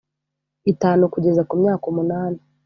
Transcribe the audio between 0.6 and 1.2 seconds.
itanu